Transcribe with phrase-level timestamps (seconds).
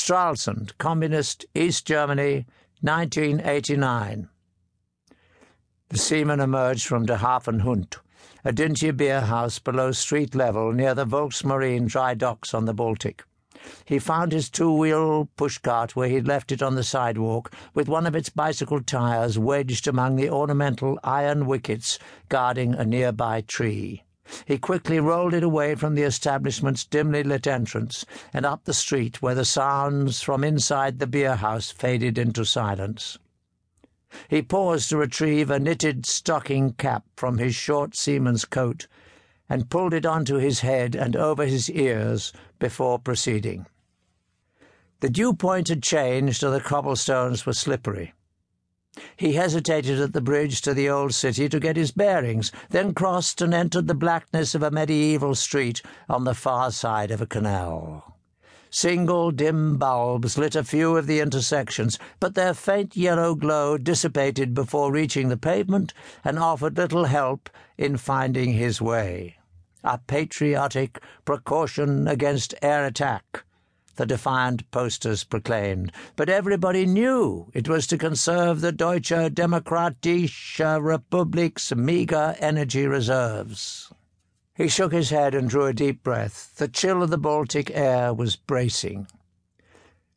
[0.00, 2.46] Stralsund, Communist, East Germany,
[2.80, 4.30] 1989.
[5.90, 7.96] The seaman emerged from De Hafenhund,
[8.42, 13.24] a dingy beer house below street level near the Volksmarine dry docks on the Baltic.
[13.84, 18.16] He found his two-wheel pushcart where he'd left it on the sidewalk, with one of
[18.16, 21.98] its bicycle tires wedged among the ornamental iron wickets
[22.30, 24.04] guarding a nearby tree.
[24.44, 29.22] He quickly rolled it away from the establishment's dimly lit entrance and up the street
[29.22, 33.18] where the sounds from inside the beer house faded into silence.
[34.28, 38.88] He paused to retrieve a knitted stocking cap from his short seaman's coat
[39.48, 43.66] and pulled it onto his head and over his ears before proceeding.
[45.00, 48.14] The dew point had changed and the cobblestones were slippery.
[49.16, 53.40] He hesitated at the bridge to the old city to get his bearings, then crossed
[53.40, 58.16] and entered the blackness of a medieval street on the far side of a canal.
[58.70, 64.54] Single dim bulbs lit a few of the intersections, but their faint yellow glow dissipated
[64.54, 65.92] before reaching the pavement
[66.24, 69.36] and offered little help in finding his way
[69.82, 73.44] a patriotic precaution against air attack,
[73.96, 75.92] the defiant posters proclaimed.
[76.16, 83.92] But everybody knew it was to conserve the Deutsche Demokratische Republik's meager energy reserves.
[84.54, 86.54] He shook his head and drew a deep breath.
[86.56, 89.06] The chill of the Baltic air was bracing.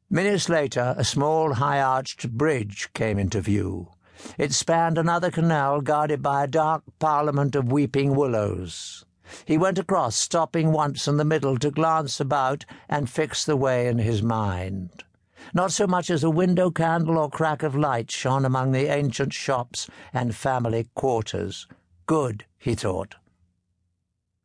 [0.10, 3.90] Minutes later, a small, high arched bridge came into view.
[4.38, 9.06] It spanned another canal guarded by a dark parliament of weeping willows.
[9.46, 13.88] He went across, stopping once in the middle to glance about and fix the way
[13.88, 15.04] in his mind.
[15.54, 19.34] Not so much as a window candle or crack of light shone among the ancient
[19.34, 21.68] shops and family quarters.
[22.06, 23.16] Good, he thought.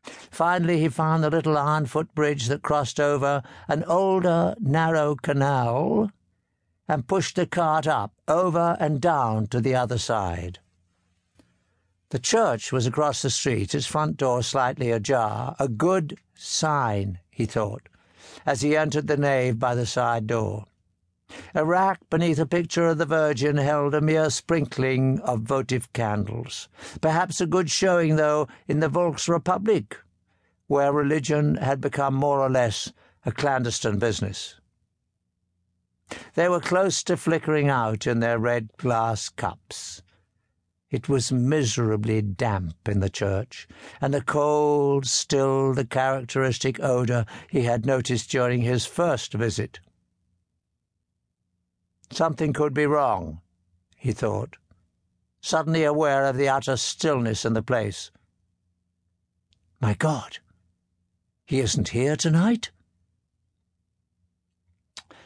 [0.02, 6.10] Finally, he found the little iron footbridge that crossed over an older, narrow canal
[6.88, 10.58] and pushed the cart up, over and down to the other side.
[12.10, 15.54] The church was across the street, its front door slightly ajar.
[15.58, 17.90] A good sign, he thought,
[18.46, 20.64] as he entered the nave by the side door.
[21.54, 26.70] A rack beneath a picture of the Virgin held a mere sprinkling of votive candles.
[27.02, 29.96] Perhaps a good showing, though, in the Volksrepublik,
[30.66, 32.90] where religion had become more or less
[33.26, 34.58] a clandestine business.
[36.34, 40.00] They were close to flickering out in their red glass cups.
[40.90, 43.68] It was miserably damp in the church,
[44.00, 49.80] and the cold stilled the characteristic odour he had noticed during his first visit.
[52.10, 53.42] Something could be wrong,
[53.96, 54.56] he thought,
[55.42, 58.10] suddenly aware of the utter stillness in the place.
[59.80, 60.38] My God,
[61.44, 62.70] he isn't here tonight?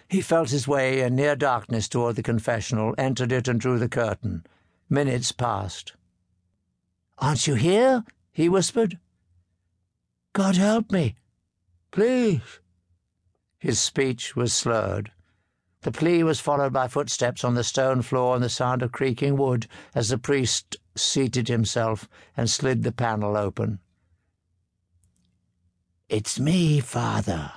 [0.09, 3.89] He felt his way in near darkness toward the confessional, entered it, and drew the
[3.89, 4.45] curtain.
[4.93, 5.95] Minutes passed.
[7.17, 8.05] Aren't you here?
[8.31, 8.99] he whispered.
[10.35, 11.17] God help me.
[11.91, 12.61] Please.
[13.59, 15.11] His speech was slurred.
[15.81, 19.39] The plea was followed by footsteps on the stone floor and the sound of creaking
[19.39, 23.79] wood as the priest seated himself and slid the panel open.
[26.11, 27.51] It's me, father.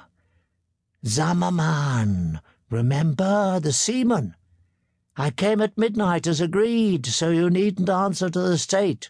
[1.05, 2.39] Zimmermann.
[2.69, 4.37] Remember the seaman?
[5.17, 9.09] I came at midnight as agreed, so you needn't answer to the state.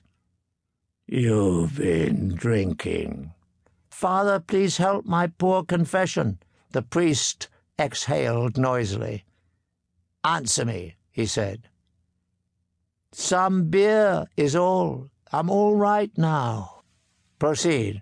[1.07, 3.31] You've been drinking.
[3.89, 6.39] Father, please help my poor confession.
[6.71, 7.47] The priest
[7.79, 9.23] exhaled noisily.
[10.23, 11.69] Answer me, he said.
[13.11, 15.09] Some beer is all.
[15.31, 16.83] I'm all right now.
[17.39, 18.01] Proceed.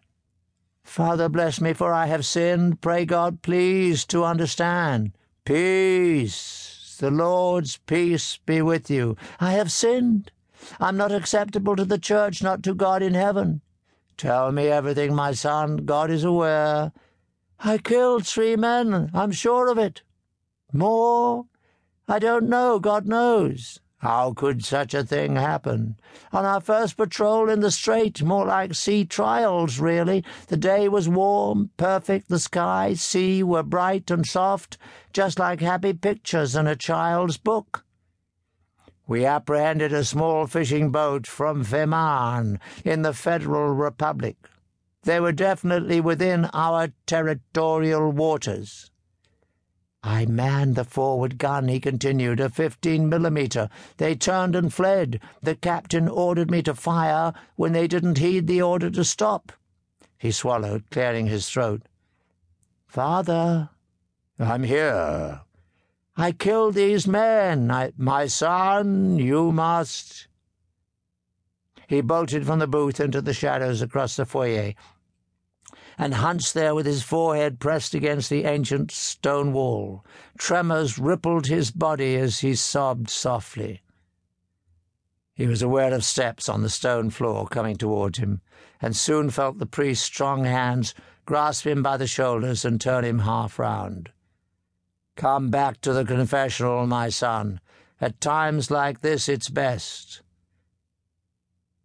[0.83, 2.81] Father, bless me, for I have sinned.
[2.81, 5.11] Pray God, please, to understand.
[5.45, 6.72] Peace.
[7.03, 9.17] The Lord's peace be with you.
[9.37, 10.31] I have sinned.
[10.79, 13.59] I'm not acceptable to the church, not to God in heaven.
[14.15, 15.83] Tell me everything, my son.
[15.83, 16.93] God is aware.
[17.59, 19.11] I killed three men.
[19.13, 20.01] I'm sure of it.
[20.71, 21.47] More?
[22.07, 22.79] I don't know.
[22.79, 23.81] God knows.
[24.03, 25.95] How could such a thing happen?
[26.33, 30.25] On our first patrol in the strait, more like sea trials, really.
[30.49, 34.77] The day was warm, perfect, the sky, sea were bright and soft,
[35.13, 37.85] just like happy pictures in a child's book.
[39.07, 44.35] We apprehended a small fishing boat from Fehmarn in the Federal Republic.
[45.03, 48.91] They were definitely within our territorial waters.
[50.05, 53.69] I manned the forward gun, he continued, a 15 millimeter.
[53.97, 55.21] They turned and fled.
[55.41, 59.53] The captain ordered me to fire when they didn't heed the order to stop.
[60.17, 61.83] He swallowed, clearing his throat.
[62.85, 63.69] Father,
[64.37, 65.41] I'm here.
[66.17, 67.71] I killed these men.
[67.71, 70.27] I, my son, you must.
[71.87, 74.73] He bolted from the booth into the shadows across the foyer
[75.97, 80.03] and hunched there with his forehead pressed against the ancient stone wall.
[80.37, 83.81] Tremors rippled his body as he sobbed softly.
[85.35, 88.41] He was aware of steps on the stone floor coming toward him,
[88.81, 90.93] and soon felt the priest's strong hands
[91.25, 94.11] grasp him by the shoulders and turn him half round.
[95.15, 97.59] Come back to the confessional, my son.
[98.01, 100.21] At times like this, it's best.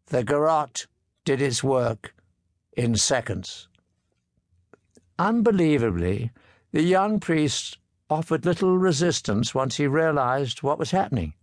[0.06, 0.86] The garrote
[1.24, 2.14] did its work
[2.76, 3.68] in seconds.
[5.18, 6.30] Unbelievably,
[6.72, 7.78] the young priest
[8.08, 11.34] offered little resistance once he realized what was happening.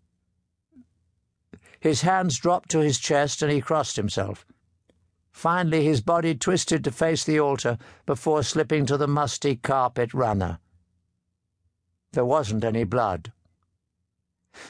[1.80, 4.46] His hands dropped to his chest and he crossed himself.
[5.32, 10.60] Finally, his body twisted to face the altar before slipping to the musty carpet runner.
[12.14, 13.34] There wasn't any blood.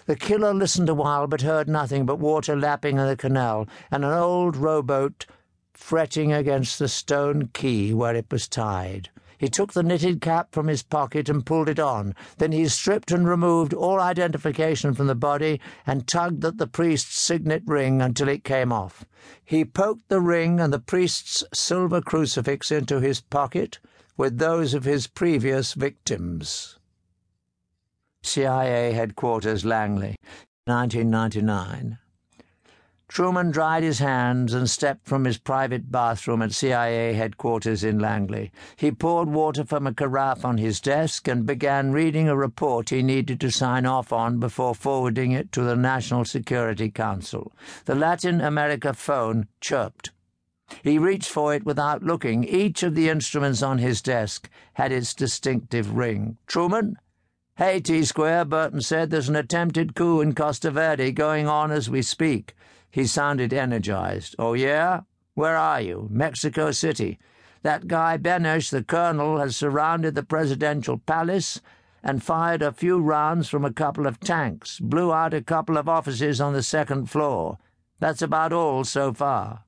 [0.08, 4.04] The killer listened a while but heard nothing but water lapping in the canal and
[4.04, 5.28] an old rowboat
[5.78, 9.10] fretting against the stone quay where it was tied.
[9.38, 12.16] He took the knitted cap from his pocket and pulled it on.
[12.38, 17.20] Then he stripped and removed all identification from the body and tugged at the priest's
[17.20, 19.06] signet ring until it came off.
[19.44, 23.80] He poked the ring and the priest's silver crucifix into his pocket
[24.18, 26.80] with those of his previous victims.
[28.24, 30.16] CIA Headquarters, Langley,
[30.66, 31.98] 1999.
[33.08, 38.52] Truman dried his hands and stepped from his private bathroom at CIA headquarters in Langley.
[38.76, 43.04] He poured water from a carafe on his desk and began reading a report he
[43.04, 47.54] needed to sign off on before forwarding it to the National Security Council.
[47.86, 50.12] The Latin America phone chirped.
[50.82, 52.44] He reached for it without looking.
[52.44, 56.38] Each of the instruments on his desk had its distinctive ring.
[56.48, 56.98] Truman?
[57.58, 59.12] Hey, T Square, Burton said.
[59.12, 62.56] There's an attempted coup in Costa Verde going on as we speak.
[62.96, 64.38] He sounded energized.
[64.40, 65.02] Oh, yeah?
[65.34, 66.08] Where are you?
[66.10, 67.20] Mexico City.
[67.62, 71.60] That guy Benesh, the colonel, has surrounded the presidential palace
[72.02, 75.90] and fired a few rounds from a couple of tanks, blew out a couple of
[75.90, 77.58] offices on the second floor.
[78.00, 79.65] That's about all so far.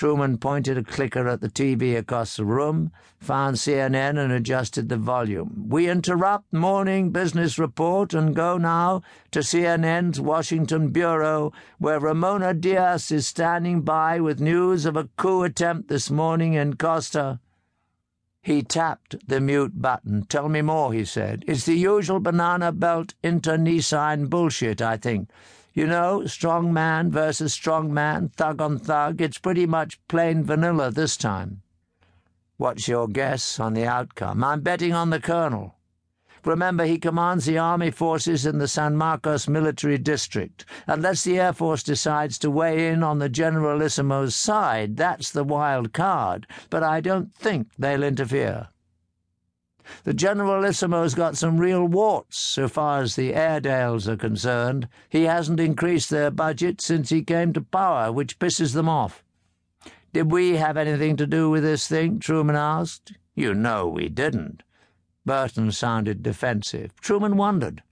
[0.00, 4.96] Truman pointed a clicker at the TV across the room, found CNN, and adjusted the
[4.96, 5.66] volume.
[5.68, 9.02] We interrupt morning business report and go now
[9.32, 15.42] to CNN's Washington bureau, where Ramona Diaz is standing by with news of a coup
[15.42, 17.38] attempt this morning in Costa.
[18.40, 20.24] He tapped the mute button.
[20.24, 21.44] Tell me more, he said.
[21.46, 25.28] It's the usual banana belt internecine bullshit, I think.
[25.72, 30.90] You know, strong man versus strong man, thug on thug, it's pretty much plain vanilla
[30.90, 31.62] this time.
[32.56, 34.42] What's your guess on the outcome?
[34.42, 35.76] I'm betting on the colonel.
[36.44, 40.64] Remember, he commands the army forces in the San Marcos military district.
[40.86, 45.92] Unless the Air Force decides to weigh in on the Generalissimo's side, that's the wild
[45.92, 48.68] card, but I don't think they'll interfere.
[50.04, 54.88] The Generalissimo's got some real warts so far as the Airedales are concerned.
[55.08, 59.24] He hasn't increased their budget since he came to power, which pisses them off.
[60.12, 62.18] Did we have anything to do with this thing?
[62.18, 63.12] Truman asked.
[63.34, 64.62] You know we didn't.
[65.24, 66.92] Burton sounded defensive.
[67.00, 67.82] Truman wondered.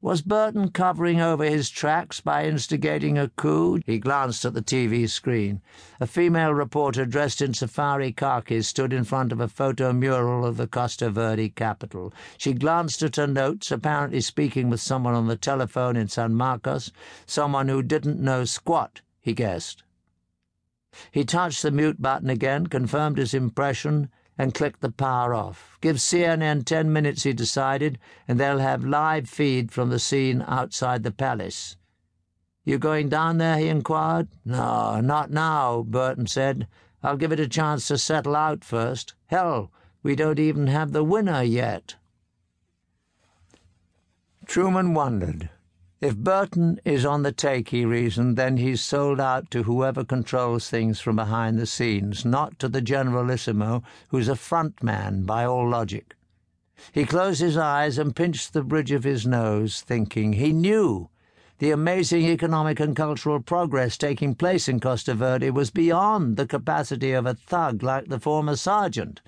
[0.00, 3.80] Was Burton covering over his tracks by instigating a coup?
[3.84, 5.60] He glanced at the TV screen.
[5.98, 10.56] A female reporter dressed in safari khakis stood in front of a photo mural of
[10.56, 12.12] the Costa Verde capital.
[12.36, 16.92] She glanced at her notes, apparently speaking with someone on the telephone in San Marcos,
[17.26, 19.82] someone who didn't know squat, he guessed.
[21.10, 25.76] He touched the mute button again, confirmed his impression, and clicked the power off.
[25.80, 31.02] Give CNN ten minutes, he decided, and they'll have live feed from the scene outside
[31.02, 31.76] the palace.
[32.64, 33.58] You going down there?
[33.58, 34.28] he inquired.
[34.44, 36.68] No, not now, Burton said.
[37.02, 39.14] I'll give it a chance to settle out first.
[39.26, 41.96] Hell, we don't even have the winner yet.
[44.46, 45.50] Truman wondered.
[46.00, 50.70] If Burton is on the take, he reasoned, then he's sold out to whoever controls
[50.70, 55.68] things from behind the scenes, not to the Generalissimo, who's a front man by all
[55.68, 56.14] logic.
[56.92, 60.34] He closed his eyes and pinched the bridge of his nose, thinking.
[60.34, 61.10] He knew
[61.58, 67.10] the amazing economic and cultural progress taking place in Costa Verde was beyond the capacity
[67.10, 69.20] of a thug like the former sergeant.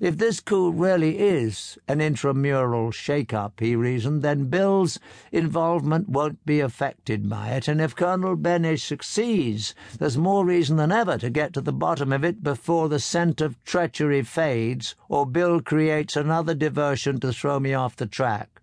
[0.00, 5.00] If this coup really is an intramural shake-up, he reasoned, then Bill's
[5.32, 10.92] involvement won't be affected by it, and if Colonel Benes succeeds, there's more reason than
[10.92, 15.26] ever to get to the bottom of it before the scent of treachery fades, or
[15.26, 18.60] Bill creates another diversion to throw me off the track.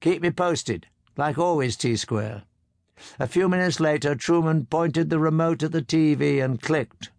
[0.00, 2.42] Keep me posted, like always, T-Square.
[3.18, 7.10] A few minutes later, Truman pointed the remote at the TV and clicked.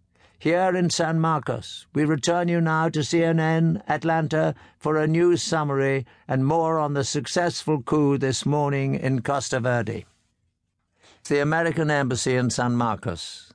[0.44, 6.04] Here in San Marcos, we return you now to CNN Atlanta for a news summary
[6.28, 10.04] and more on the successful coup this morning in Costa Verde.
[11.26, 13.53] The American Embassy in San Marcos.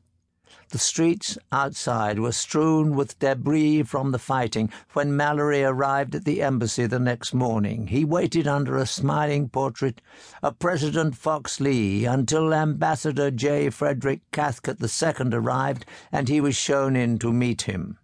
[0.72, 6.44] The streets outside were strewn with debris from the fighting when Mallory arrived at the
[6.44, 7.88] embassy the next morning.
[7.88, 10.00] He waited under a smiling portrait
[10.44, 13.72] of President Fox Lee until Ambassador J.
[13.72, 17.98] Frederick Cathcart II arrived and he was shown in to meet him.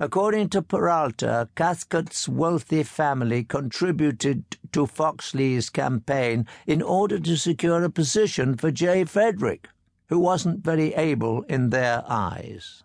[0.00, 7.84] According to Peralta, Cathcart's wealthy family contributed to Fox Lee's campaign in order to secure
[7.84, 9.04] a position for J.
[9.04, 9.68] Frederick
[10.08, 12.82] who wasn't very able in their eyes.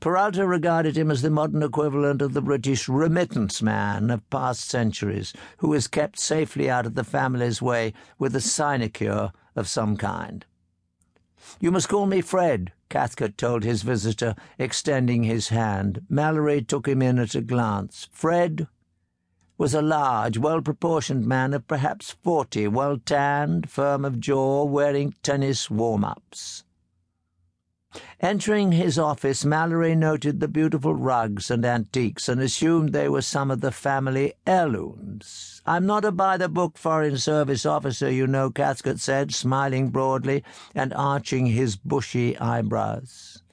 [0.00, 5.32] Peralta regarded him as the modern equivalent of the British remittance man of past centuries,
[5.58, 10.46] who was kept safely out of the family's way with a sinecure of some kind.
[11.60, 16.02] You must call me Fred, Cathcart told his visitor, extending his hand.
[16.08, 18.08] Mallory took him in at a glance.
[18.12, 18.68] Fred
[19.56, 26.64] was a large, well-proportioned man of perhaps forty, well-tanned, firm of jaw, wearing tennis warm-ups.
[28.18, 33.52] Entering his office, Mallory noted the beautiful rugs and antiques and assumed they were some
[33.52, 35.62] of the family heirlooms.
[35.64, 40.42] I'm not a by-the-book Foreign Service officer, you know, Cathcart said, smiling broadly
[40.74, 43.43] and arching his bushy eyebrows.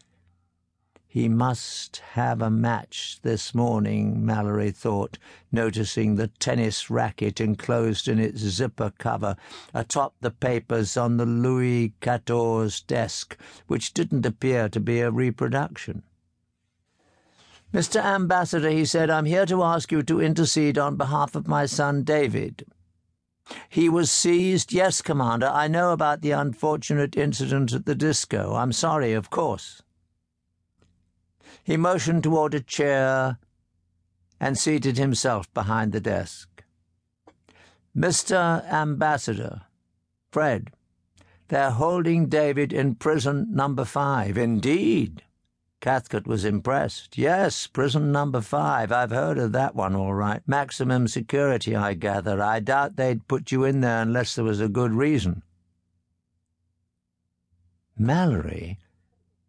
[1.14, 5.18] He must have a match this morning, Mallory thought,
[5.52, 9.36] noticing the tennis racket enclosed in its zipper cover
[9.74, 13.38] atop the papers on the Louis XIV desk,
[13.68, 16.04] which didn't appear to be a reproduction.
[17.74, 18.02] Mr.
[18.02, 22.04] Ambassador, he said, I'm here to ask you to intercede on behalf of my son
[22.04, 22.66] David.
[23.68, 24.72] He was seized.
[24.72, 25.50] Yes, Commander.
[25.50, 28.56] I know about the unfortunate incident at the disco.
[28.56, 29.82] I'm sorry, of course.
[31.64, 33.38] He motioned toward a chair
[34.40, 36.64] and seated himself behind the desk.
[37.96, 38.66] Mr.
[38.72, 39.62] Ambassador,
[40.32, 40.72] Fred,
[41.50, 44.38] they're holding David in prison number five.
[44.38, 45.24] Indeed.
[45.82, 47.18] Cathcart was impressed.
[47.18, 48.92] Yes, prison number five.
[48.92, 50.42] I've heard of that one, all right.
[50.48, 52.42] Maximum security, I gather.
[52.42, 55.42] I doubt they'd put you in there unless there was a good reason.
[57.98, 58.80] Mallory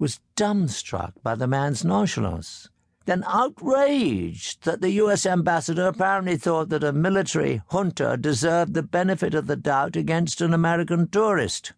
[0.03, 2.69] was dumbstruck by the man's nonchalance,
[3.05, 5.25] then outraged that the U.S.
[5.25, 10.53] ambassador apparently thought that a military junta deserved the benefit of the doubt against an
[10.53, 11.73] American tourist.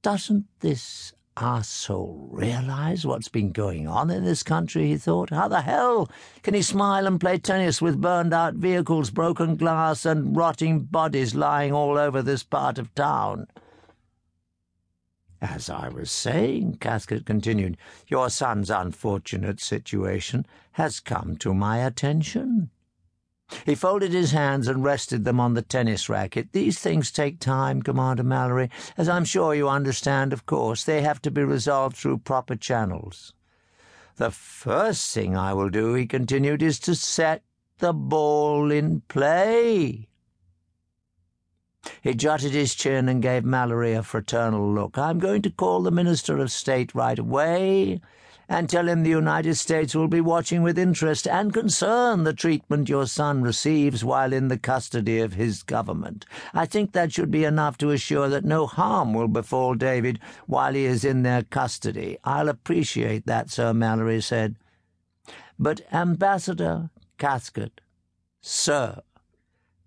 [0.00, 5.28] Doesn't this arsehole realize what's been going on in this country, he thought.
[5.28, 6.10] How the hell
[6.42, 11.34] can he smile and play tennis with burned out vehicles, broken glass, and rotting bodies
[11.34, 13.48] lying all over this part of town?
[15.40, 17.76] As I was saying, Cathcart continued,
[18.06, 22.70] your son's unfortunate situation has come to my attention.
[23.64, 26.52] He folded his hands and rested them on the tennis racket.
[26.52, 28.70] These things take time, Commander Mallory.
[28.96, 33.34] As I'm sure you understand, of course, they have to be resolved through proper channels.
[34.16, 37.44] The first thing I will do, he continued, is to set
[37.78, 40.08] the ball in play.
[42.02, 44.98] He jutted his chin and gave Mallory a fraternal look.
[44.98, 48.00] I'm going to call the Minister of State right away
[48.48, 52.88] and tell him the United States will be watching with interest and concern the treatment
[52.88, 56.24] your son receives while in the custody of his government.
[56.54, 60.74] I think that should be enough to assure that no harm will befall David while
[60.74, 62.18] he is in their custody.
[62.24, 64.56] I'll appreciate that, Sir Mallory said.
[65.58, 67.80] But Ambassador Cathcart,
[68.40, 69.00] sir,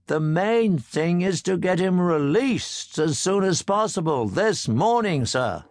[0.09, 5.63] the main thing is to get him released as soon as possible, this morning, sir.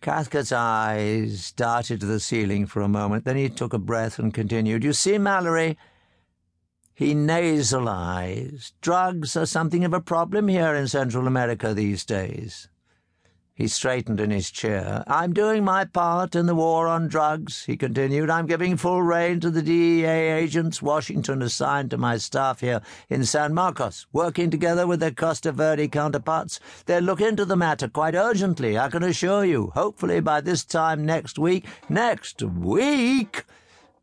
[0.00, 3.24] Cathcart's eyes darted to the ceiling for a moment.
[3.24, 5.76] Then he took a breath and continued, You see, Mallory,
[6.94, 8.74] he nasalized.
[8.80, 12.68] Drugs are something of a problem here in Central America these days.
[13.58, 15.02] He straightened in his chair.
[15.08, 18.30] I'm doing my part in the war on drugs, he continued.
[18.30, 23.24] I'm giving full rein to the DEA agents Washington assigned to my staff here in
[23.24, 26.60] San Marcos, working together with their Costa Verde counterparts.
[26.86, 29.72] They'll look into the matter quite urgently, I can assure you.
[29.74, 31.66] Hopefully by this time next week.
[31.88, 33.44] Next week?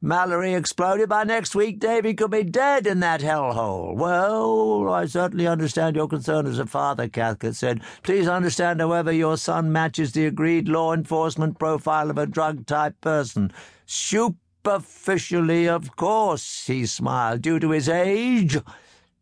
[0.06, 1.10] Mallory exploded.
[1.10, 3.96] By next week, Davy could be dead in that hellhole.
[3.96, 7.82] Well, I certainly understand your concern as a father, Cathcart said.
[8.04, 13.52] Please understand, however, your son matches the agreed law enforcement profile of a drug-type person.
[13.88, 18.60] Superficially, of course, he smiled, due to his age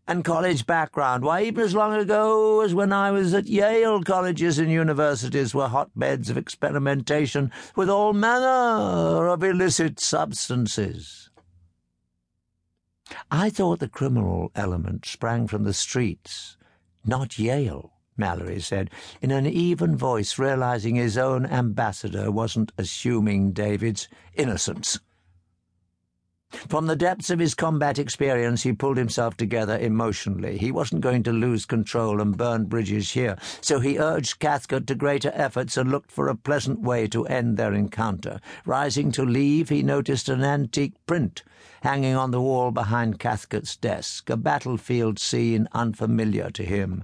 [0.08, 1.24] and college background.
[1.24, 5.68] Why, even as long ago as when I was at Yale, colleges and universities were
[5.68, 11.30] hotbeds of experimentation with all manner of illicit substances.
[13.30, 16.58] I thought the criminal element sprang from the streets,
[17.06, 17.92] not Yale.
[18.16, 18.92] Mallory said,
[19.22, 25.00] in an even voice, realizing his own ambassador wasn't assuming David's innocence.
[26.70, 30.58] From the depths of his combat experience, he pulled himself together emotionally.
[30.58, 34.96] He wasn't going to lose control and burn bridges here, so he urged Cathcart to
[34.96, 38.40] greater efforts and looked for a pleasant way to end their encounter.
[38.66, 41.44] Rising to leave, he noticed an antique print
[41.82, 47.04] hanging on the wall behind Cathcart's desk, a battlefield scene unfamiliar to him.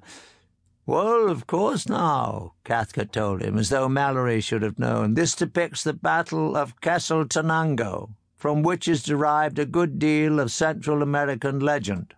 [0.85, 5.13] Well, of course now, Cathcart told him, as though Mallory should have known.
[5.13, 11.01] This depicts the Battle of Quetzaltenango from which is derived a good deal of Central
[11.03, 12.13] American legend.